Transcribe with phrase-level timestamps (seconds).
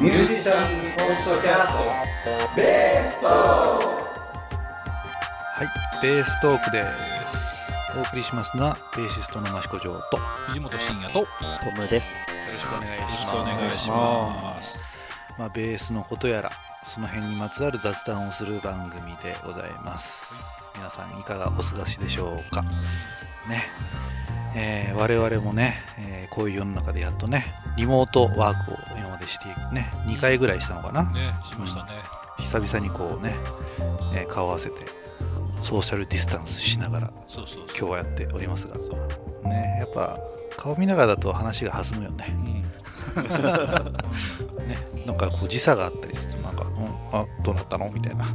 [0.00, 3.80] ミュージシャンポッドキャストベーストは
[5.64, 5.66] い、
[6.00, 6.84] ベーストークで
[7.32, 7.72] す。
[7.98, 10.16] お送りしますのはベーシストの益子城と
[10.46, 11.26] 藤本慎也とト
[11.76, 12.16] ムですよ。
[12.52, 13.10] ろしくお願いしますよ。
[13.10, 14.98] ろしくお願いします。
[15.36, 16.52] まあベースのことやら
[16.84, 20.32] その辺にまつわる雑談をする番組でございます。
[20.76, 22.62] 皆さんいかがお過ごしでしょうか。
[23.48, 23.64] ね、
[24.54, 28.76] えー我々もね、えーこういう世の中でやっとねリモートワークを
[29.28, 31.04] してね2回ぐらいしたのかな。
[31.10, 31.90] ね、しましたね。
[32.38, 33.34] 久々にこうね、
[34.14, 34.86] えー顔合わせて
[35.62, 37.66] ソーシャルディスタンスしながらそうそうそう。
[37.68, 38.76] 今日はやっておりますが。
[38.78, 38.96] そ
[39.44, 39.48] う。
[39.48, 40.18] ねやっぱ
[40.56, 43.24] 顔見ながらだと話が弾むよねうん。
[44.68, 48.26] ねなんかこう時差があったりするとなんか、うん、あどうなったのみたいな、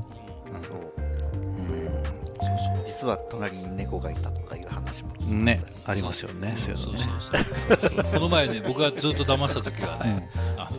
[3.03, 5.73] 実は隣に猫がいたとかいう話もねましたね。
[5.85, 7.37] ありますよねそういうのねそう
[7.79, 8.13] そうそう。
[8.13, 10.29] この前ね、僕がずっと騙した時はね、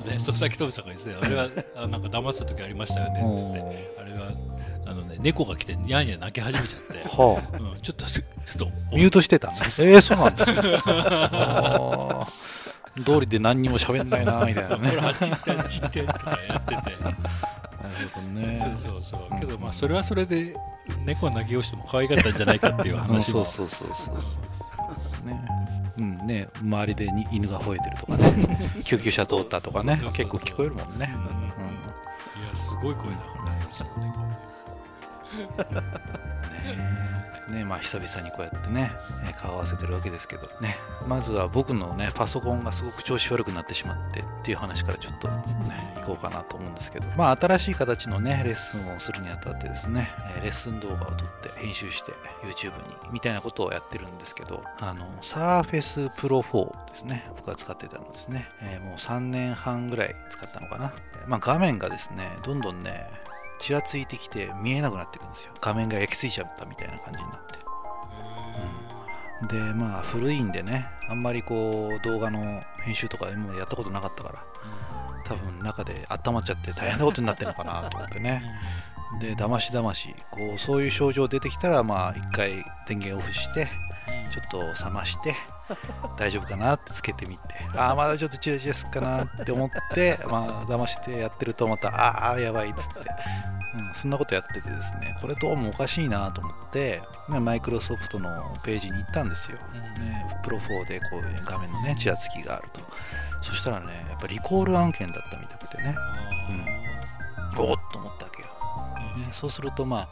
[0.05, 4.33] ね、佐々木富さんがですね、あれはあなんか騙した時ありましたよねっつって、あれは
[4.87, 7.09] あのね、猫が来てニャーニャー泣き始めちゃって。
[7.17, 7.57] はあ。
[7.57, 9.49] うん、ちょっとちょっとミュートしてた。
[9.49, 10.45] えー、そうなんだ。
[11.33, 13.05] あー。
[13.05, 14.91] 通りで何にも喋んないなみたいなね。
[14.91, 16.75] ほらあっち行ってあっち行ってとかやってて。
[16.75, 17.17] なる
[18.13, 18.77] ほどね。
[18.77, 19.41] そうそうそう。
[19.41, 20.55] けどまあそれはそれで
[21.05, 24.74] 猫の鳴きをしても可愛かったんじゃないかっていううん話もそうそうそうそうそう
[25.25, 25.45] ね。
[25.99, 28.59] うんね周りでに犬が吠えてるとかね。
[28.85, 30.01] 救急車通ったとかね。
[30.13, 31.09] 結構聞こえるもんね、
[32.37, 34.34] いやすごい声だからね
[37.51, 38.93] ねまあ久々にこうやってね
[39.39, 50.11] 顔合わせてるわけですけどねまずは僕のねパソコンがすごく調子悪くなってしまってっていう話からちょっとね行こうかなと思うんですけどまあ新しい形のねレッスンをするにあたってですね
[50.43, 52.13] レッスン動画を撮って編集して
[52.43, 60.93] YouTube にみたいなことをやってるんですけどあの Surface Pro 4ですね僕が使ってたのですね、えーもう3年半ぐらい使ったのかな、
[61.27, 63.09] まあ、画面がですねどんどんね
[63.59, 65.53] ちらついてきて見えなくなってくるんですよ。
[65.61, 67.55] 画面が焼き付いちゃったみたいな感じになって。
[69.49, 74.45] でまあ古いんでねあんまりこう動画の編集とか今までやったことなかったから
[75.25, 78.43] 多分中で温まっちゃって大変なことになってるのかなと思ってね。
[79.21, 83.69] でだましだましこうそういう症状出てきたらまあ一回電源オフして
[84.31, 85.35] ちょっと冷まして
[86.17, 87.43] 大丈夫かなってつけてみて。
[87.77, 93.01] ああまだちょっとチラチラすっかなって思って まあ騙してやってるとまたああやばいっつって、
[93.75, 99.59] うん、そんなことやっててですねこれどうもおかしいなと思ってマイクロソフトのページに行ったんですよ、
[99.99, 102.81] ね、プロ4でこういう画面のねちらつきがあると。
[103.43, 105.95] そしたらねやっぱリコール案件だったみたくてね。
[107.57, 108.49] おおっと思ったわけよ、
[109.17, 110.09] ね、そうするとまあ、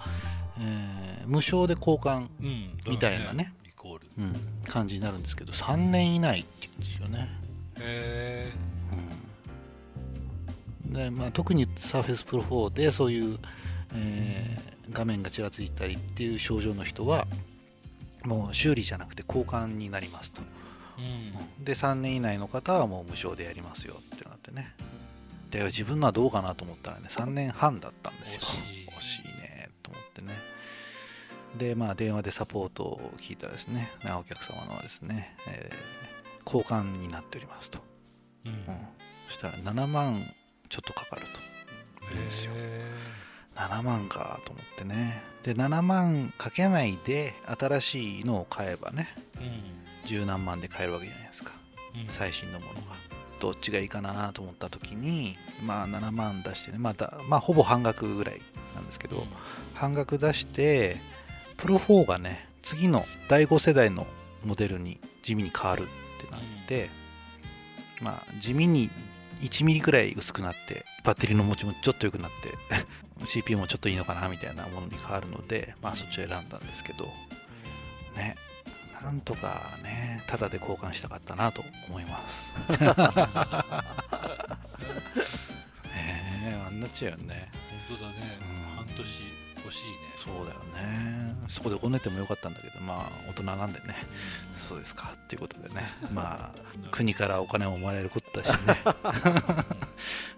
[0.59, 2.79] えー無償で交換うん。
[2.91, 4.06] みたいなねール。
[4.19, 4.34] うん、
[4.69, 7.28] 感じになるんですけど3年以内って言うんですよね、
[7.80, 8.53] へ
[10.86, 10.92] うん。
[10.92, 13.38] でまあ、特に Surface Pro 4でそういう、
[13.94, 17.26] えー画面がちらついたりっていう症状の人は
[18.25, 20.42] もう修理じゃなくて交換になりますと。
[20.98, 21.64] えうん。
[21.64, 24.75] で3年以内の方はもう無償でやりますよってなってね。
[25.50, 28.41] で自分のはどうかなと思ったらね3年半だったんですよ
[31.56, 33.90] でまあ電話でサポートを聞いたらですね。
[34.04, 36.02] なお客様のはですね、えー
[36.44, 37.78] 交換になっておりますと、
[38.44, 38.52] うん。
[38.52, 38.58] うん、
[39.28, 40.22] そしたら7万
[40.68, 42.12] ちょっとかかると。
[42.14, 42.82] ですよへ
[43.54, 45.22] 7万かと思ってね。
[45.42, 49.60] で7万かけないで新しいのを買えばねえ
[50.04, 51.52] 十何万で買えるわけじゃないですか。
[51.94, 52.00] うん。
[52.02, 52.96] うん最新のものが。
[53.40, 56.78] どっちがいいかなと思った時にまあ7万出してね。
[56.78, 58.40] またまあほぼ半額ぐらい
[58.76, 59.26] なんですけど、
[59.74, 61.00] 半額出して
[61.62, 64.09] プロ4がね次の第5世代の
[64.45, 65.87] モデルに地味に変わるっ
[66.21, 66.91] てなって、
[68.00, 68.91] まあ地味に
[69.41, 72.53] 1ミリくらい薄くなってバッテリーの持ちもちょっと良くなって
[73.25, 77.05] CPU もちょっといいのかなみたいなものに変わるのでまあそっちを選んだんですけど
[78.17, 78.35] ね
[79.00, 82.53] なんとかねただで交換したかったなと思います。
[82.75, 82.82] ね
[86.44, 87.53] えあんなっちゃうよね。
[87.88, 88.38] 本当だね。
[88.41, 88.76] うん。
[88.79, 89.23] 半年。
[89.23, 89.42] 欲
[89.72, 89.96] しいね。
[90.16, 91.34] そうだよね。
[91.48, 93.96] そこでごねてもよかったんだけどまあ大人なんでね。
[94.56, 95.12] そうですか。
[95.14, 95.90] っていうことでね。
[96.12, 98.78] まあ国からお金ももらえることだしね、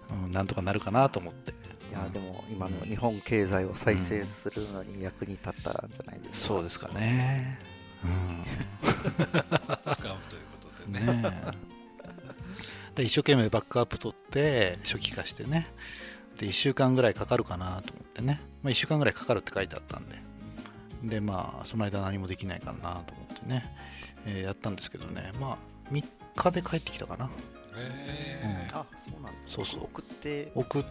[0.25, 1.53] うん、なんとかなるかなと思って。
[1.91, 6.55] いやでも今の日本経済を再生するのに役に立ったんじゃないですか。
[6.55, 7.61] そうですかね。
[9.93, 11.65] 使うということでね。
[12.95, 15.69] で一生懸命バックアップ取って初期化してね
[16.39, 20.23] で1週間ぐらいかかるかなと思ってね、まあ、1週間ぐらいかかるって書いてあったんで。
[21.05, 23.77] でまあその間何もできないかなと思ってね、
[24.25, 25.33] えーやったんですけどね。
[25.39, 25.59] まあ
[25.93, 26.03] 3
[26.35, 27.31] 日で帰ってきたかな、
[27.77, 29.39] へあそうなんだ。
[29.47, 29.85] そうそう。
[29.85, 30.51] 送って。
[30.55, 30.85] 送っ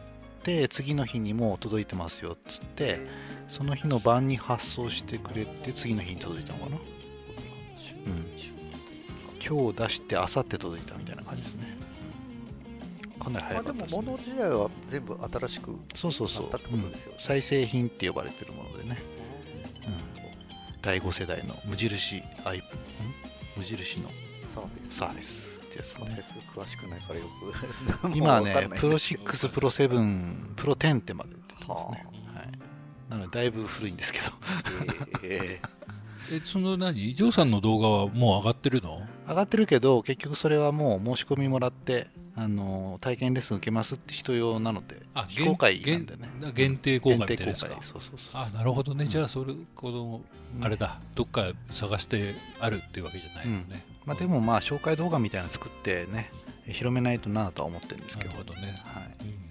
[0.43, 2.99] て次の日にもう届いてますよっつって
[3.47, 6.77] その日の晩に発送してくれて次の日に届いたのかな。
[6.77, 6.83] うん。
[9.45, 11.92] 今日出して明後日届いたみたいな感じですね、うん
[13.19, 14.01] かなり早かったです、ね。
[14.01, 16.41] 物自体は全部新しくそうそうそう。
[16.43, 17.17] なったってことですよね。
[17.19, 17.23] うん。
[17.23, 18.97] 再生品って呼ばれてるものでね、
[19.85, 22.61] うん、第5世代の無印アイん？
[23.55, 24.09] 無印の
[24.47, 24.95] サーフェス。
[24.95, 26.21] サーフェスってやつね。
[26.55, 27.25] 詳しくないからよ
[28.01, 28.11] く。
[28.15, 32.51] 今はね プロ6プロ7プロ10ってまで出てますね、ははい、
[33.09, 34.25] なのでだいぶ古いんですけど。
[35.23, 35.59] え。
[36.31, 37.13] え その何？
[37.15, 39.01] ジョーさんの動画はもう上がってるの？
[39.27, 46.29] 上がってるけど結局それはもう申し込みもらってあの体験レッスン受けますって人用なのであ非公開なんでね。
[46.41, 49.09] 限限定公開みたいなそうそうそうあなるほどね、うん。
[49.09, 50.21] じゃあそれこの
[50.61, 50.99] あれだ。
[51.15, 56.31] どっか探してあるっていうわけじゃないよね、まあ、でもまあ紹介動画みたいなの作ってね
[56.67, 58.31] 広めないとなとは思ってるんですけど。
[58.31, 59.25] なるほどね、はい。
[59.25, 59.43] うん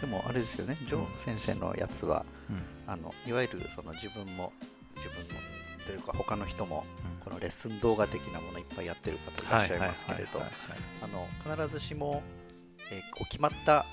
[0.00, 0.76] でもあれですよね。
[0.86, 2.62] ジョー先生のやつは、うん。
[2.86, 4.50] あのいわゆるその自分も
[4.96, 5.40] 自分も
[5.90, 7.20] というか他の人もうん。
[7.20, 10.38] このレッスン動画的なものいっぱいやってる方いらっしゃいますけれど
[11.38, 12.22] 必ずしも、
[12.90, 13.84] えーこう決まった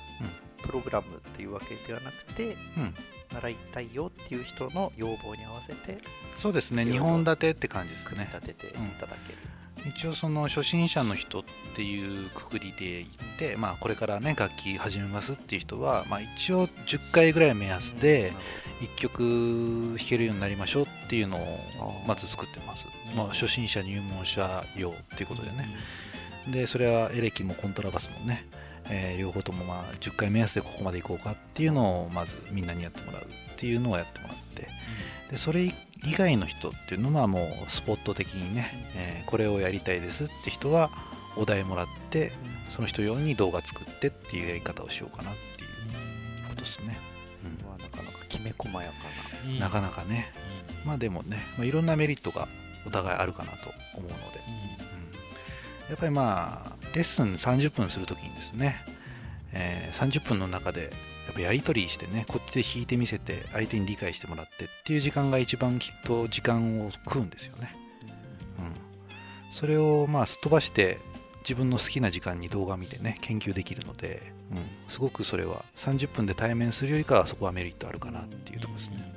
[0.64, 2.96] プログラムっていうわけではなくて、うん
[3.34, 6.00] 習いたいよっていう人の要望に合わせて
[6.36, 6.84] そうですね。
[6.84, 11.44] 2いろいろ本立てって感じです組みね立てていただける、一応その初心者の人っ
[11.76, 13.08] ていうくくりで言っ
[13.38, 18.34] て、まあ、これからね楽器始めますっていう人は、まあ、一応10回ぐらい目安で
[18.82, 21.48] 1曲弾けるようになりましょうっていうのを
[22.08, 22.86] まず作ってます、
[23.16, 25.68] まあ、初心者入門者用っていうことでね。
[26.48, 28.46] でそれはエレキもコントラバスもね、
[28.90, 33.26] えー両方ともまあ10回目安でここまでいこうかっていうのをまずみんなにやってもらうっ
[33.56, 34.68] ていうのをやってもらって
[35.32, 35.74] でそれ以
[36.14, 40.90] 外の人っていうのはもうスポット的にね、えーこれをやりたいですって人は
[41.36, 42.32] お題もらって
[42.70, 46.98] その人用に動画作ってっていうやり方をしようかなっていうことですね、
[47.66, 48.94] まあなかなかきめ細やか
[49.46, 50.32] うんうんなかなかね。
[50.86, 52.48] まあでもね、まあ、いろんなメリットが
[52.86, 55.90] お互いあるかなと思うので、うん。
[55.90, 58.84] やっぱりまあレッスン30分するときにですね、
[59.54, 60.94] えー30分の中で
[61.26, 67.76] やっぱやり取りしてねこっちで弾いてみせて相手に理解してもらってっていう時間が一番きっと時間を食うんですよね、
[68.60, 71.00] うん、それをまあすっ飛ばして
[71.40, 74.58] 自分の好きな時間に動画見てね研究できるので、うん、
[74.88, 79.14] すごくそれは30分で対面するよりかはそこはメリットあるかなっていうところですね、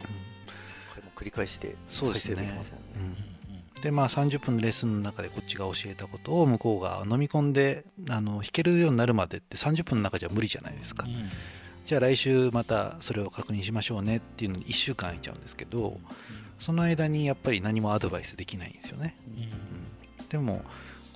[0.00, 2.36] これも繰り返しでそうですね。
[2.36, 2.86] 再生できますもんね。
[3.28, 3.35] うん
[3.86, 11.28] でまあ30分のレッスンの中でこっちが教えたことを向こうが飲み込んであの弾けるようになるまでって30分の中じゃ無理じゃないですか、うん。
[11.84, 16.00] じゃあ来週またそれを確認しましょうねっていうのに1週間空いちゃうんですけど
[16.58, 19.16] その間にやっぱり何もアドバイスできないんですよね、
[20.18, 20.28] うん。
[20.30, 20.62] でも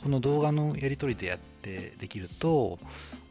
[0.01, 2.79] この動画のやり取りでやってできると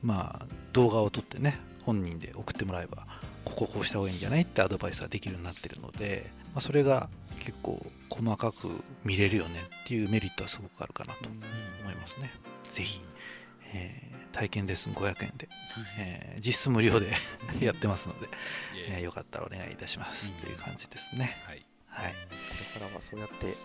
[0.03, 3.07] まあ動画を撮ってね本人で送ってもらえば
[3.45, 7.07] こここうした方がいいんじゃないってアドバイスができるようになってるので、まあ、それが
[7.39, 12.31] 結構細かく見れるよねっていうメリットはすごくあるかなと思いますね。
[12.63, 13.01] ぜひ、
[13.74, 15.50] えー体験レッスン500円で、
[15.97, 17.12] えー実質無料で
[17.59, 18.27] やってますので、
[18.88, 20.39] えーよかったらお願いいたしますうん。
[20.39, 21.35] という感じですね。
[21.45, 21.66] はい。
[21.87, 22.13] はい。
[22.13, 22.18] こ
[22.75, 23.57] れからはそうやって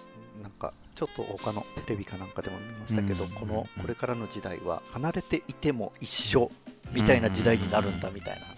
[0.43, 3.31] なんかちょっと他のテレビかなんかでも見ましたけど、うん。
[3.33, 6.51] このこれからの時代は離れていても一緒
[6.93, 8.57] みたいな時代になるんだみたいな話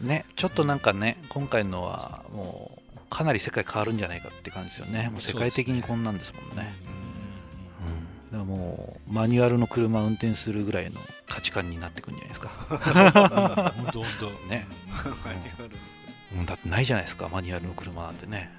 [0.00, 2.83] を、ね、ちょっとなんかね、今回のはもう
[3.14, 5.08] かなり世界変わるんじゃないかって感じですよね。
[5.08, 6.74] もう世界的にこんなんですもんね。
[8.32, 12.48] うん、だからもうマニュアルの車を運転するぐらいの価値観になってくるんじゃないですか。
[13.76, 14.30] 本当本当。
[14.48, 14.66] ね。
[16.36, 18.50] うん、だってないじゃないですか、マニュアルの車なんてね。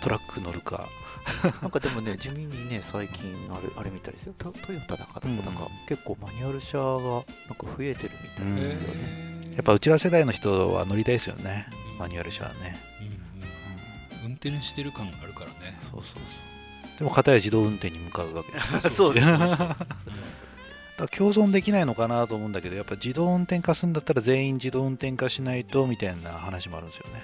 [0.00, 0.88] トラック乗るか。
[1.62, 5.36] なんかでもね地味にね最近あれあれみたいですよトトヨタだかだか、うん。
[5.88, 11.66] 結構マニュアル車がなんか増えてるみたいですよね、やっぱうちら世代の人は乗りたいですよね、
[11.98, 12.80] マニュアル車はね。
[13.00, 13.15] うんうん
[14.26, 15.78] 運転してる感があるからね。
[15.82, 16.98] そうそうそう。
[16.98, 18.90] でも、片や自動運転に向かうわけ です。
[18.90, 19.26] そうです。
[20.96, 27.22] だ共存できないのかなと思うんだけどやっぱ自動運転化するんだったら全員自動運転化しないとみたいな話もあるんですよね。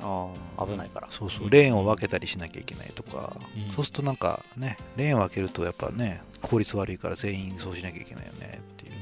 [0.00, 1.06] ああ危ないから。
[1.10, 1.50] そうそう。
[1.50, 3.72] レーンを分けたりしなきゃいけないとか、うん。
[3.72, 8.92] そうするとなんかねレーンを分けるとやっぱね効率悪いから全員そうしなきゃいけないよねっていう。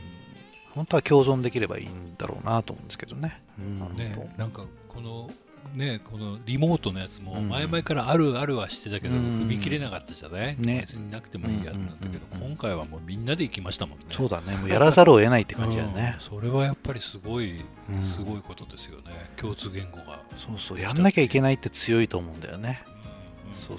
[0.74, 3.96] 本当は共存できればいいんだろうなと思うんですけどね、うん。
[3.96, 5.30] ねなんかこの
[5.74, 7.48] ねこのリモートのやつもうん。
[7.48, 9.20] 前々からあるあるはしてたけどうん。
[9.42, 10.56] 踏み切れなかったじゃない？
[10.58, 10.80] ね。
[10.80, 14.04] 別になくてもいいやってなったけどうん今回はもうみんなで行きましたもんね。
[14.10, 14.56] そうだね。
[14.56, 16.12] もうやらざるを得ないって感じだよね。
[16.14, 18.02] うん、それはやっぱりすごいうん。
[18.02, 19.30] すごいことですよね。
[19.36, 20.20] 共通言語が。
[20.36, 20.80] そうそう。
[20.80, 22.82] やんなきゃいけないって強いと思うんだよね。
[22.84, 22.89] うん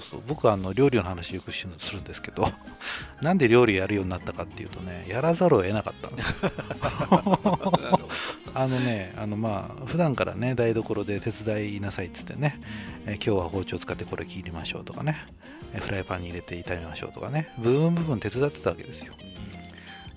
[0.00, 0.22] そうそう。
[0.26, 2.48] 僕はあの料理の話よくしするんですけど
[3.20, 6.50] なんで料理やるようになったかっていうとねやらざるを得なかったんですよ。
[8.54, 12.60] あのねあのまあ普段からね台所で手伝いなさいっつってね、
[13.06, 15.26] え今日は包丁使ってこれ切りましょうとかね
[15.74, 19.14] えフライパンに入れて炒めましょうとかね部分部分手伝ってたわけですよ。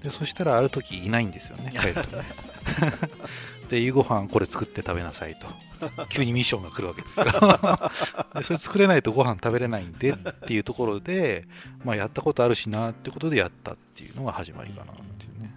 [0.04, 2.24] でそしたらある時いないんですよね帰るとね
[3.70, 5.48] で夕ご飯これ作って食べなさいと。
[6.10, 7.26] 急にミッションが来るわけですよ。
[8.36, 10.16] でそれ作れないとご飯食べれないんでっ
[10.48, 11.46] ていうところで、
[11.84, 15.54] まあ、やったことあるしなってことでやったっていうのが始まりかなっていうね、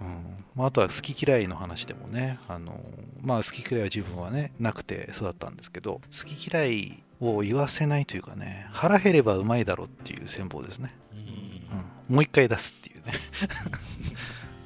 [0.00, 0.44] うん。
[0.54, 2.80] まあ、あとは好き嫌いの話でもねあの、
[3.20, 10.92] まあ、好き嫌いは自分はねなくて育ったんですけど好き嫌いを言わせないというかね腹減ればうまいだろっていう戦法ですね、
[12.08, 13.12] うん、もう一回出すっていうね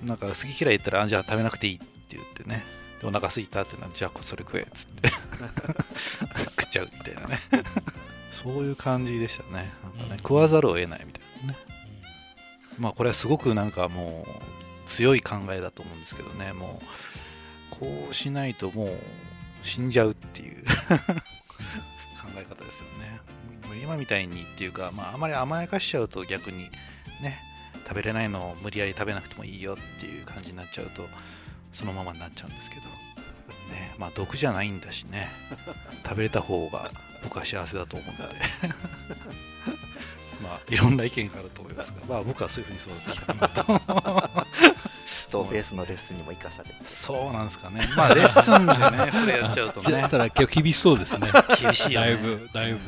[0.02, 2.64] なんか好き嫌い言ったらあじゃあ食べなくていいって言ってね。
[3.00, 5.08] でお腹すいたってなじゃあそれ食えっつって。
[6.56, 7.40] 食っちゃうみたいなね。
[8.30, 9.70] そういう感じでしたね。
[9.98, 11.58] なんかね食わざるを得ないみたいなね。
[12.78, 16.52] まあこれはすごくなんかもう強い考えだと思うんですけどね。
[16.52, 16.80] も
[17.72, 18.98] うこうしないともう
[19.62, 20.72] 死んじゃうっていう 考
[22.36, 23.20] え方ですよね。
[23.80, 26.70] 今みたいにっていうか、まあ、あまり甘やかしちゃうと逆に
[27.20, 27.40] ね
[27.86, 31.06] 食べれないのを無理やり食べなくてもいいよっていう感じになっちゃうと
[31.72, 32.82] そのままになっちゃうんですけど、
[33.72, 35.30] ね、まあ毒じゃないんだしね。
[36.04, 36.90] 食べれた方が
[37.22, 38.36] 僕は幸せだと思うので。
[40.42, 44.46] まあいろんな意見があると思いますが、まあ、僕はそういうふうに育ってきたなと
[45.32, 46.76] とベースのレッスンにも生かされて。
[46.84, 47.88] そうなんですかね。
[47.96, 48.74] まあレッスンで
[49.06, 49.86] ねそれやっちゃうとね。
[49.88, 51.28] じゃあそれは今日厳しそうですね。
[51.58, 52.06] 厳しいよね。
[52.08, 52.78] だいぶだいぶ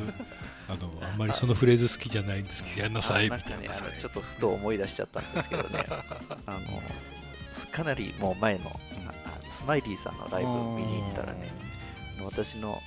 [0.68, 3.49] あのあんまりそのフレーズ好きじゃないんですけどやんなさいみたいな。
[3.56, 5.85] あのちょっとふと思い出しちゃったんですけどね。
[6.47, 6.61] あの
[7.71, 8.80] かなりもう前の
[9.50, 11.52] スマイリーさんのライブ見に行ったらね
[12.25, 12.80] 私の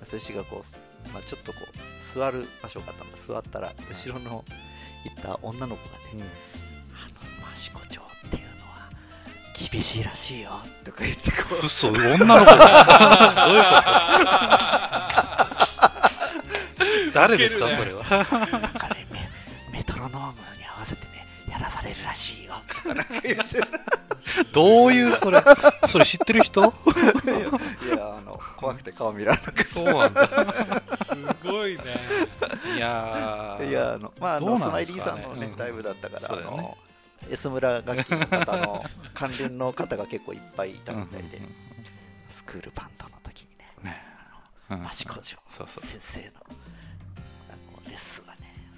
[0.00, 0.62] 私がこ
[1.08, 4.44] う、まあ、ちょっとこう座る場所があったの座ったら後ろの
[5.04, 6.24] 行った女の子がね、
[6.92, 7.06] あ
[7.44, 8.88] の益子町っていうのは
[9.70, 10.50] 厳しいらしいよ
[10.84, 11.66] とか言ってこう。
[11.66, 13.68] 嘘女の子だ どういうこ
[15.08, 15.13] と？
[17.14, 18.04] 誰ですかそれは。
[18.04, 19.30] なんかねメ
[19.72, 22.54] メトロノームに合わせてねやらされるらしいよ。
[22.68, 23.60] とかなんか言って
[24.52, 25.42] どういうそれ
[25.86, 26.60] それ知ってる人？
[26.62, 26.64] い
[27.96, 29.64] やあの怖くて顔見られなくて。
[29.64, 30.26] そうなんだ。
[31.04, 31.82] すごいね。
[32.76, 33.68] いやー。
[33.68, 35.56] いやあのまああのスマイリーさんのね、うん。
[35.56, 36.42] ライブだったから、ね。
[36.42, 36.76] の
[37.30, 41.40] S 村楽器の方の関連の方が結構いっぱいいたみたいで、
[42.28, 44.02] スクールバンドの時にねね
[44.68, 44.86] あのうん。
[44.86, 45.86] 益子城そうそう。
[45.86, 46.32] 先生の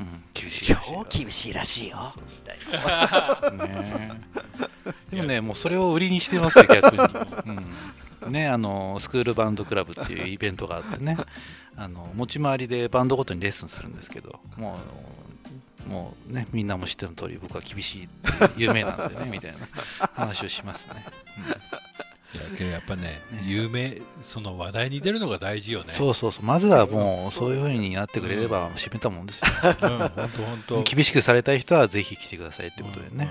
[0.00, 0.75] うん厳しい。
[0.75, 2.12] 超厳しいらしいよ。
[2.17, 4.21] みたいなね。
[5.11, 7.03] でもねもうそれを売りにしてますね 逆に、
[8.25, 11.17] うん、ねあのスクールバンドクラブっていうイベントがあってね。
[11.76, 14.79] あの持ち回りでバンドごとにレッスンするんですけども
[15.87, 18.09] うもうねみんなも知ってる通り僕は厳しい
[18.57, 19.59] 有名なんでねみたいな
[20.15, 25.87] 話をしますね、いやけどやっぱね有名その話題に出るのが大事よね。
[25.90, 29.47] そうそうそうまずはもうそういう風になってくれれば締めたもんですよ。
[29.83, 30.83] うん本当本当。
[30.95, 33.31] 厳しくされたい人はぜひ来てくださいってことでね、うんうんうん。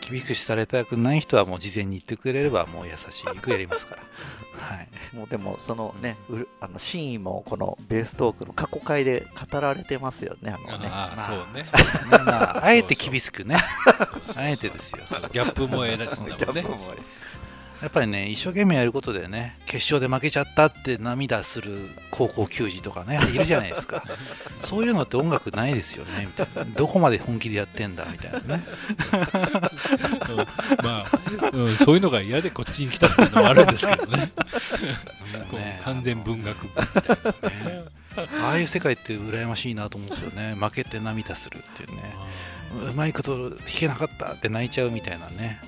[0.00, 4.02] 厳しくされたくない人はもう事前に言ってくれればもう優しくやりますから。
[4.58, 4.88] はい。
[5.12, 10.88] もうでもそのね、うるあのシーンもこのベーストークの過去回で語られてますよねあのね。
[10.90, 11.62] ああそうね。
[11.62, 11.68] ね。
[12.24, 13.56] まあ、あえて厳しくね。
[14.36, 14.98] あえてですよ
[15.32, 17.02] ギャップもえらしいんだもんねギャップもあり
[17.84, 24.02] やっぱりね一生懸命やることでね決勝で負けちゃったって涙する高校球児とかねいるじゃないですか。
[24.62, 26.64] そういうのって音楽ないですよねみたいな。
[26.64, 28.64] どこまで本気でやってんだみたいなね。
[30.30, 30.36] うん。
[30.82, 31.06] まあ、
[31.52, 34.32] うん、そういうのが嫌でこっちに来たっていうのもあるんですけどね。
[35.50, 37.84] こねう完全文学部みたいなね。
[38.42, 40.56] ああいう世界って羨ましいなと思うんですよね。
[40.58, 42.14] 負けて涙するっていうね。
[42.90, 45.60] うまいこと弾けなかったって泣いちゃうみたいなね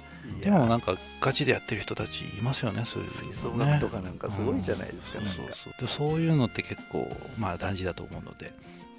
[0.43, 5.25] でもなんかガチでやってる人たちいますよねそういう吹奏楽とかなんかすごいじゃないですか、うん。
[5.25, 5.43] なんか。
[5.43, 8.53] そうそうでそういうのって結構まあ大事だと思うので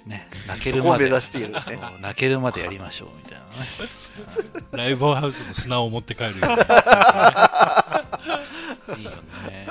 [0.06, 1.06] ね 泣けるまで。
[1.06, 1.60] 指しているね。
[1.64, 3.52] そう泣けるまでやりましょうみたいなね。
[4.72, 6.46] ライブハウスの砂を持って帰るように
[9.00, 9.10] いいよ
[9.48, 9.68] ね。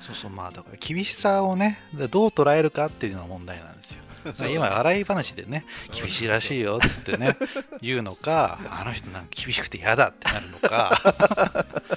[0.00, 3.98] そうそうまあだから厳しさをねどう捉えるかっていうのが問題なんですよ
[4.52, 7.36] 今笑い話でね厳しいらしいよっつってね
[7.80, 11.00] 言うのかあの人なんか厳しくて嫌だってなるのか、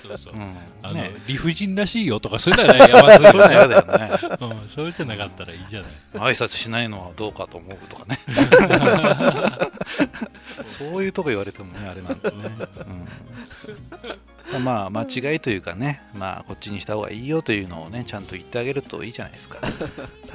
[0.02, 0.34] そうそう。
[0.34, 0.58] うん。
[0.82, 1.14] あの、ね。
[1.28, 3.76] 理不尽らしいよとかそういうのはねやばそうだよね。
[4.62, 5.92] うん、それじゃなかったらいいじゃない。
[6.14, 8.20] 挨拶しないのはどうかと思うとかね。
[10.66, 12.38] そういうとこ言われてもねあれなんだね、
[12.78, 13.08] うん
[14.64, 19.60] まあ間違いというかねまあこっちにした方がいいよというのをねちゃんと言ってあげるといいじゃないですか。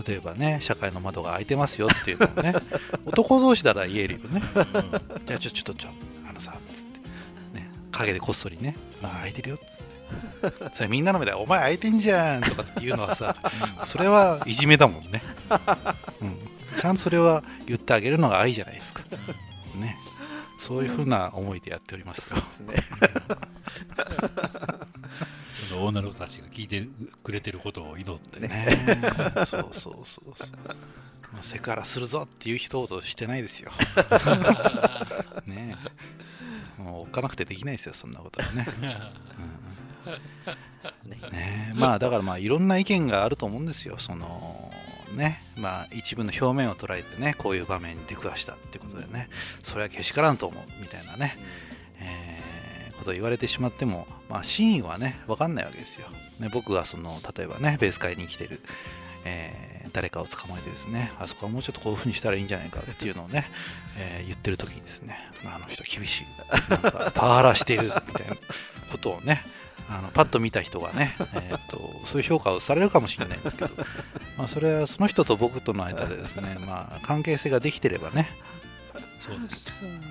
[0.06, 2.54] 例えばね社会の窓が開いてますよっていうのをね
[3.06, 4.42] 男同士なら言えるよね。
[5.26, 5.90] じゃあちょちょっとちょ
[6.28, 7.00] あのさつって。
[7.58, 9.88] ね陰でこっそりねあ開いてるよっつって。
[10.72, 13.36] それみんなの目でお前開いてんじゃんとかっていうのはさ
[13.84, 15.20] それはいじめだもんね、
[16.22, 16.38] うん、
[16.78, 19.02] ちゃんとそれは言ってあげるのが愛じゃないですか。
[19.74, 19.98] ね。
[20.56, 22.34] そういうふうな思いでやっております。
[22.34, 22.40] よ。
[25.68, 26.86] その女の子たちが聞いて
[27.22, 28.76] くれてることを祈ってね
[29.44, 30.48] そうそうそうそう。
[31.32, 33.70] もうセクハラするぞっていう一言してないですよ。
[35.46, 35.76] ね
[36.78, 36.82] え。
[36.82, 38.66] もうおっかなくてできないですよ、そんなことはね。
[38.82, 39.68] うん
[41.10, 43.96] ねえまあだからまあいろんな意見があると思うんですよ。
[43.98, 44.72] その
[45.14, 49.28] ねまあ一部の表面を捉えてねこういう場面に出くわしたってことでね
[49.62, 51.77] それはけしからんと思うみたいなね、えー
[52.98, 56.08] こと言われてしまっても、まあ、真意はね分かんないわけですよ。
[56.40, 58.60] ね、僕がその例えばねベース会に来てる、
[59.24, 63.46] えー誰かを捕まえてですねあそこはもうちょっとこういうふうにしたらいいんじゃないかっていうのをね、
[63.96, 66.24] えー言ってる時にですねあの人厳しい
[67.14, 68.36] パワハラしているみたいな
[68.92, 69.42] ことをね
[69.88, 73.70] あのパッと見た人がね、えー、とそういう評価をされるかもしれないんですけど、
[74.36, 78.28] まあ、それはその人と僕との間でですね、まあ、関係性ができてればね
[79.18, 79.66] そうです。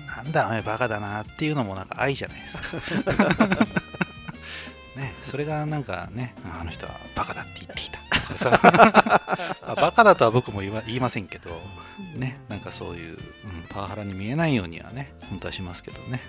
[0.06, 2.76] なんだお前バカだなっていうのもなんか愛じゃないですか。
[4.96, 7.98] ね、それがなんかねあの人はバカだって言っていた。
[9.74, 11.50] バカだとは僕も言わ言いませんけど、
[12.14, 16.20] ね、なんかそういう、うんパワハラに見えないようにはね本当はしますけどね、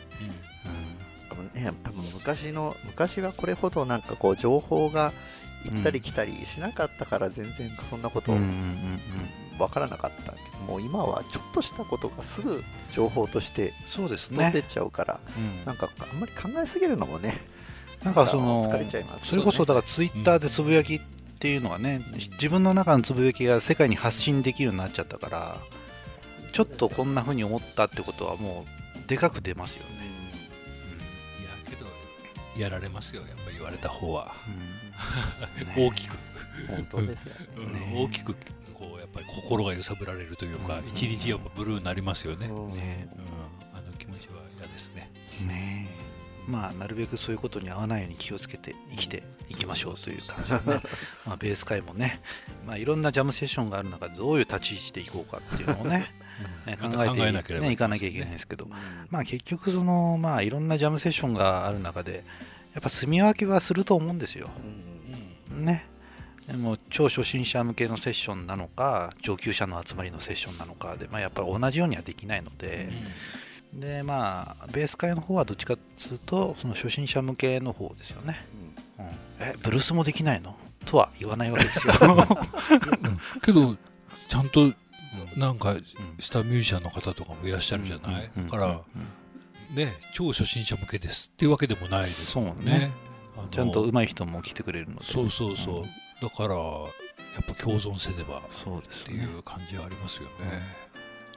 [1.29, 5.13] 多分ね多分昔の昔はこれほどなんかこう情報が
[5.65, 8.53] 行ったり来たりしなかったから全然そんなことうん、うんうんう
[9.57, 9.59] ん。
[9.59, 14.37] わからなかったけどもう今はちょっとしたことがすぐ情報としてそうですね。
[14.37, 15.65] 飛んでっ、ちゃうから、うん。
[15.65, 17.39] なんかあんまり考えすぎるのもね
[18.03, 19.27] なんかその疲れちゃいます。
[19.27, 21.01] それこそだからツイッターでつぶやきっ
[21.39, 22.01] ていうのがね、
[22.31, 25.57] 自分の中のつぶやきが世界に発信できるようになっちゃったから
[26.51, 28.65] ちょっとこんな風に思ったってことはも
[28.97, 29.89] うでかく出ますよね、
[31.41, 31.85] いやけど
[32.61, 33.21] やられますよ。
[33.21, 34.53] やっぱり言われた方は、うん。
[34.55, 34.78] ね
[35.77, 36.17] 大きく、
[36.67, 37.35] 本当ですよ。
[37.35, 38.33] ねうんね大きく
[38.79, 42.65] こうやっぱり心が揺さぶられるというか、一日やっぱブルーになりますよね、うん。
[42.67, 42.73] うん。
[42.73, 43.09] ね
[43.73, 45.11] あの気持ちは嫌ですね。
[45.45, 45.89] ね。
[46.05, 46.09] え
[46.49, 50.57] まあなるべくそういうことに合わないように気をつけて生きていきましょうという感じで。
[50.57, 50.81] ね
[51.27, 52.21] まあベース会もね、
[52.65, 56.07] まあ、いろんなジャムセッションがある中でどういう立ち位置でいこうかっていうのをね。
[56.65, 57.73] ね考えて考えなければね。
[57.73, 58.69] いかなきゃいけないんですけど、
[59.09, 62.23] まあ結局そのまあいろんなジャムセッションがある中で
[62.73, 64.49] やっぱ住み分けはすると思うんですよ。
[64.57, 64.88] うん
[65.59, 65.85] ね。
[66.47, 72.89] でも超初心者向けのセッションなのか上級者の集まりのセッションなのかで、まあ、やっぱり同じようにはできないので、
[73.73, 78.45] でまあベース会の方はどっちかっていうとその初心者向けの方ですよね。
[78.97, 79.05] うん、
[79.39, 80.55] えブルースもできないの？
[80.85, 81.93] とは言わないわけですよ。
[83.43, 83.75] けど
[84.27, 84.75] ちゃんとうん。
[85.37, 85.83] なんかうん。
[86.19, 88.45] したミュージシャンの方とかもいらっしゃるじゃない、うん。
[88.45, 89.75] だから、うん。
[89.75, 92.91] ね超初心者向けですっていうわけでもないですそうね
[93.51, 95.05] ちゃんと上手い人も来てくれるので。
[95.05, 95.89] そうそうそう、うん。
[96.21, 100.29] だからやっぱ共存せねばっそうですてよねいう感じはありますよね、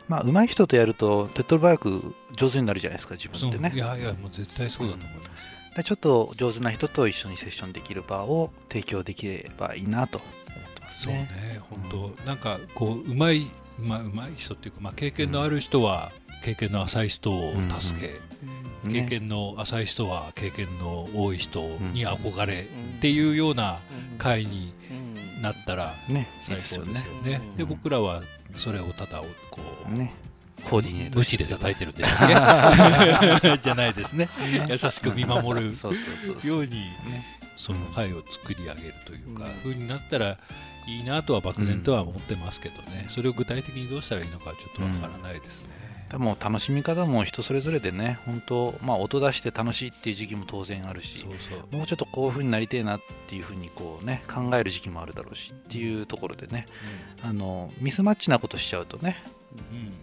[0.09, 3.73] まあ上手い人とやると手っ取り早く上手になるじゃないですか自分でね。
[3.75, 5.33] いやいやもう絶対そうだと思いますよ、
[5.77, 11.61] でちょっと上手な人と一緒にセッションできる場を提供できればいいなと思ってますそうねね。
[11.71, 13.47] 本当、なんかこううまい
[13.79, 16.11] まあうまい人っていうかまあ経験のある人は
[16.45, 18.21] 経験の浅い人を助け、ね
[18.91, 21.61] 経験の浅い人は経験の多い人
[21.93, 23.79] に憧れうんっていうような
[24.13, 24.19] うん。
[24.19, 25.95] 会にうんなったら
[26.41, 27.41] 最高ですよね。
[27.57, 28.23] で僕らは
[28.57, 30.15] それをただこう、ね。
[30.63, 33.59] コーディネート無知で叩いてるんでしょうね。
[33.61, 34.29] じゃないですね。
[34.69, 35.75] 優しく見守る
[36.45, 37.27] ようにね。
[37.57, 39.53] その会を作り上げるというか、うん。
[39.63, 40.39] 風になったら
[40.87, 45.69] いいなとは漠然とは思ってますけどね、それを具体的にどうしたらいいのかちょっとわからないですね。
[46.13, 51.25] でも楽しみ方も人それぞれでね本当まあ音出して楽しいっていう時期も当然あるし
[51.71, 56.67] もうちょっとこういう風になりてえなっていう風にこうね考える時期もあるだろうしっていうところでね
[57.23, 59.17] あのミスマッチなことしちゃうとね、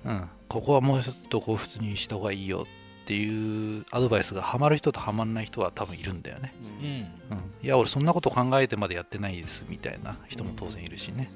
[0.05, 0.11] うん。
[0.11, 2.65] うん、ここはもうちょっとこう普通にした方がいいよ
[3.03, 6.87] っていうアドバイスがハマる人とハマらない人は多分いるんだよね、うん。
[6.87, 7.37] うん。
[7.37, 11.29] うん、いや俺そんなこと考えてまでやってないですみたいな人も当然いるしね、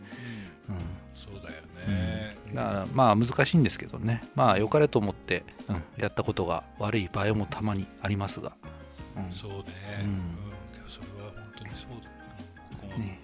[0.67, 2.36] うんそうだよね。
[2.54, 4.23] だからまあ難しいんですけどね。
[4.36, 8.54] まあ良かれと思って、うん、やったことが悪い場合もたまにありますが、
[9.17, 9.32] うん。
[9.32, 9.58] そうね。
[10.02, 10.12] ううん。
[10.12, 10.21] ん。
[10.73, 12.10] けどそれは本当にそうだ。
[12.82, 13.19] うんこうね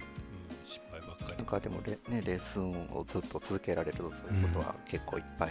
[0.63, 1.37] うん失敗ばっかり。
[1.37, 1.45] なん。
[1.45, 5.49] かでもレ,、ね、レッスンをずっと続けられるとそういうことは結構いっぱい、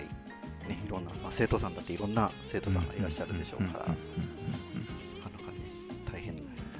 [0.68, 3.90] ねいろんな、まあ、生徒さんだっていろんな生徒さんがいらっしゃるでしょうから、なか
[5.31, 5.59] なかね
[6.12, 6.22] 大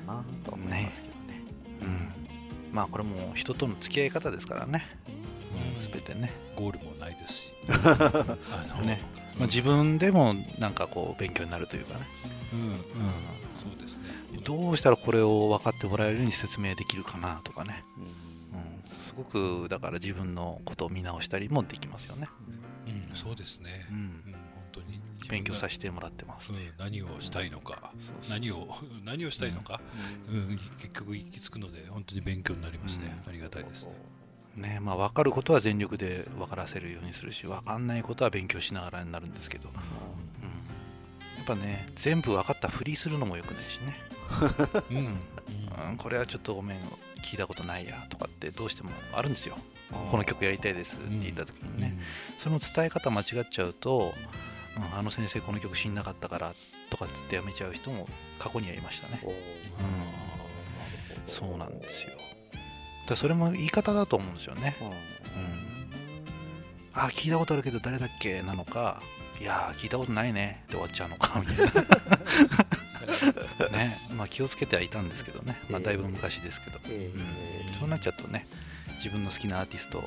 [0.09, 1.43] なと思いますけどね。
[1.83, 2.11] うん。
[2.73, 5.08] まあこれも人との付き合い方ですからね、うん、
[5.79, 7.53] 全てねゴールもないですし。
[7.69, 8.37] あ
[8.77, 9.03] のね、
[9.39, 12.07] まあ、自分でもなんかこう勉強になるというかね、
[12.53, 12.69] うんうん。
[12.75, 12.79] う
[13.63, 14.39] そうですね。
[14.39, 18.05] ん、どうしたらこれを分かってもらえるように説明できるかなとかね、うん。
[18.05, 18.11] うん、
[19.01, 22.29] すごくだから自分のことを見直したりもできますよね、
[22.87, 23.17] うん。
[23.17, 23.87] そうですね。
[23.91, 23.97] うん。
[23.97, 24.33] うん。
[24.33, 25.01] 本当に。
[25.29, 26.53] 勉強させせてもらってます。
[26.53, 27.93] ね、何をしたいのか。
[28.31, 28.69] 何を
[29.05, 29.81] 何をしたいのか。
[30.29, 30.59] うん。
[30.79, 33.15] 結局行き着くので本当に勉強になりますね。
[33.25, 33.29] うん。
[33.29, 33.93] ありがたいですね
[34.59, 39.81] ねまあ、分かることは全力で分からせるようにするし分かんないことは勉強しながらになるんですけど、うん、や
[41.43, 43.97] っぱね全部分かったふりするのもよくないしね、
[44.91, 44.97] うん。
[44.97, 45.05] うん。
[45.91, 46.79] うん、これはちょっとごめん
[47.23, 49.57] 聞いたことないやとかってどうしてもあるんですよ。
[50.11, 51.99] この曲やりたいですって言った時にね、
[52.37, 54.13] その伝え方間違っちゃうと、
[54.77, 56.55] うん、あの先生この曲知んなかったから
[56.91, 58.07] とかっつってやめちゃう人も
[58.39, 59.21] 過去にはいましたね。
[59.25, 59.33] おー。
[61.29, 62.13] そうなんですよ
[63.11, 64.77] だそれも言い方だと思うんですよね。
[64.81, 64.87] うん。
[64.89, 64.95] うん。
[66.95, 69.03] あ聞いたことあるけど誰だっけなのか。
[69.41, 70.63] いやー聞いたことないね。
[70.65, 71.41] って終わっちゃうのか。
[71.41, 71.67] みたい
[73.69, 73.69] な。
[73.77, 73.99] ね。
[74.17, 78.47] まあ気をつけてはいたんですけどね、まあ、だいぶ昔ですけど、えうん、そうなっちゃうとね
[78.97, 80.03] 自分の好きなアーティスト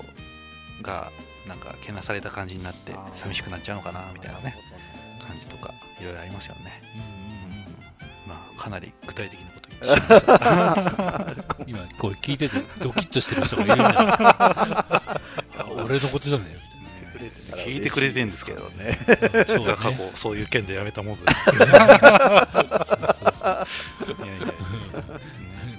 [0.81, 1.11] が
[1.47, 4.55] なんかけなされた感じになって寂しくなっちゃうのかなみたいなね。
[5.21, 6.81] 感じとかいろいろありますよね、
[7.55, 7.60] うん
[8.27, 15.31] まあかなり具体的なこと言ってしました今これ聞いててドキッとしてる人がいるんじゃないあ
[15.85, 16.61] 俺のことじゃね
[17.53, 18.97] 聞いてくれてんですけどね。
[19.47, 21.55] 実は過去そういう件でやめたものです。
[21.55, 22.07] いやいやいや。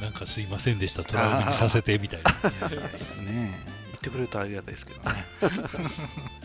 [0.00, 2.36] なんかすいませんでしたトラウマにさせてみたいなね。
[3.26, 5.16] え言ってくれるとありがたいですけどね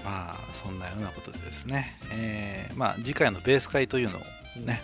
[0.04, 4.22] まあそんなようなことでですね、えーまあ、次回のベース会というのを
[4.64, 4.82] ね、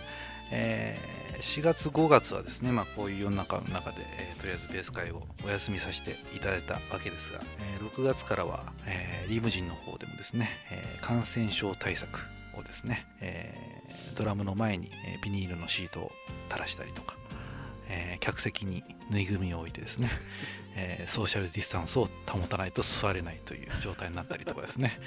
[0.54, 12.20] えー4月5月はですね、まあ、こういう世の中の中で、えーとりあえずベース会をお休みさせていただいたわけですが、えー6月からは、えーリムジンの方でもですね、え感染症対策
[12.56, 13.54] をですね、え
[14.14, 16.12] ドラムの前に、えビニールのシートを
[16.48, 17.16] 垂らしたりとか、
[17.88, 20.10] え客席にぬいぐるみを置いてですね、
[20.76, 24.98] えソーシャルディスタンスを保たないと座れないという状態になったりとかですね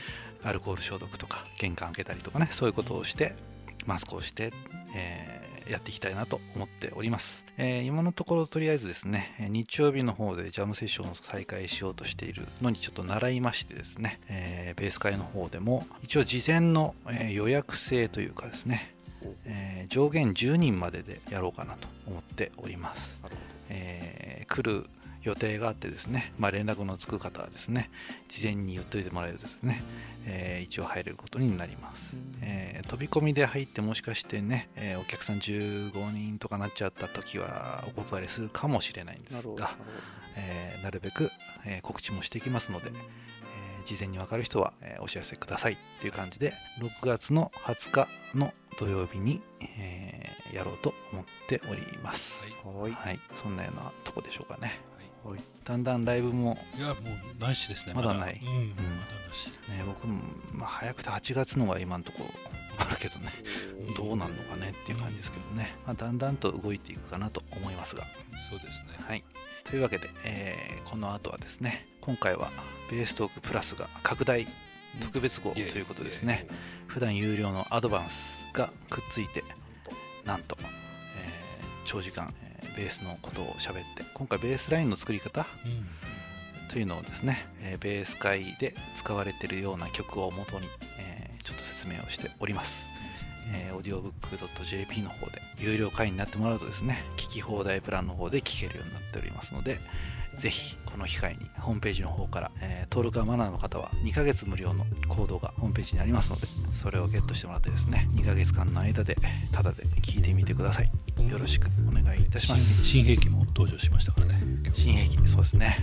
[0.44, 3.36] アルコール消毒とか玄関開けたりとかねそういうことをして
[3.86, 4.54] マスクをして、
[4.96, 18.94] えーやっていきたいなと思っております、えー今のところとりあえずですねえー日曜日の方でジャムセッションを再開しようとしているのにちょっと習いましてですね、えーベース会の方でも一応事前の、えー予約制というかですね、
[19.46, 23.22] えー上限10人まででやろうかなと思っております。
[23.70, 24.86] えー来る
[25.28, 27.90] 予定があってですね、まあ、連絡のつく方はですね
[28.30, 29.84] 事前に言っといてもらえるとですね、
[30.26, 39.72] えー一応入れることになります、えー飛び込みで入ってもしかしてね、えーお客さん15人とかなっちゃった時はお断りするかもしれないんですが
[40.36, 41.30] えーなるべく、
[41.66, 42.98] えー告知もしていきますので、えー
[43.86, 52.42] 事前に分かる人は、えーお知らせくださいっていう感じで6月の20日の土曜日に、えーやろうと思っております。
[52.42, 52.82] はい。
[52.84, 52.92] はい。
[52.94, 54.80] はい、そんなようなとこでしょうかね。
[54.97, 54.97] はい
[55.64, 58.40] だんだんライブも、いやもうないしですねまだない。
[58.42, 58.82] うんまだ
[59.28, 59.50] なし。
[59.70, 60.22] ね、僕も、
[60.54, 62.30] まあ、早くて8月のが今のところ
[62.80, 63.32] あるけどね。
[63.96, 68.06] どうなんのかねっていう感じですけどね、まあ、だんだんと動いていくかなと思いますが。
[68.50, 69.06] そうですね。
[69.06, 69.24] はい、
[69.64, 72.50] というわけで、えーこの後はですね今回は
[72.90, 74.48] ベーストークプラスが拡大
[75.02, 76.48] 特別号ということですね。
[76.88, 79.44] 普段有料のアドバンスがくっついて
[80.24, 80.68] なんと、えー
[81.84, 85.86] 長時間、えーベースのことを喋って今回ベースラインの作り方うん。
[86.70, 90.68] というのをですね、えーベース界で使われているような曲を元に、
[91.00, 92.90] えーちょっと説明をしております、
[93.54, 99.80] えー、audiobook.jp の方で有料会員になってもらうとですね聞き放題プランの方で聞けるようになっておりますので
[100.38, 109.16] ぜひこの機会にホームページの方から、えー登録がマナーの方は2ヶ月無料のコードがホームページにありますのでそれをゲットしてもらってですね2ヶ月間の間で
[109.54, 110.90] タダで聞いてみてください。
[111.30, 111.68] よろしく
[112.28, 112.86] いいたします。
[112.86, 114.42] 新新兵器も登場しましたからね。
[114.76, 115.78] 新兵器そうですね。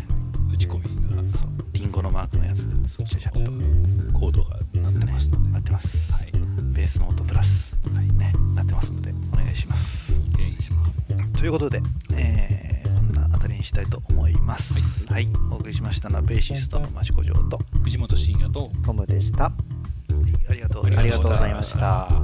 [0.52, 1.38] 打ち込みが。
[1.38, 1.48] そう。
[1.72, 2.62] リンゴのマークのやつ。
[2.88, 3.06] そう。
[3.06, 3.40] ちゃちゃっと。
[4.18, 5.28] コードがなってます。
[5.28, 6.32] のでなってます、はい。
[6.74, 7.76] ベースの音プラス、
[8.18, 10.12] ね、なってますのでお願いします。
[11.38, 11.80] ということで、
[12.14, 14.74] えー、こんなあたりにしたいと思います。
[15.12, 19.46] はい、お送りしましたのはベーシストの益子城と藤本慎也とトムでした。
[19.46, 21.00] ありがとうございました。
[21.00, 22.23] ありがとうございました